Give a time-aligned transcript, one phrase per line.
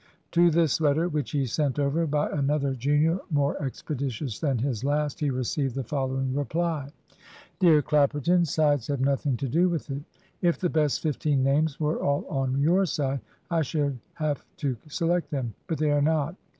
[0.31, 5.19] To this letter, which he sent over by another junior, more expeditious than his last,
[5.19, 6.89] he received the following reply:
[7.59, 10.01] "Dear Clapperton, Sides have nothing to do with it.
[10.41, 13.19] If the best fifteen names were all on your side,
[13.51, 15.53] I should have to select them.
[15.67, 16.35] But they are not.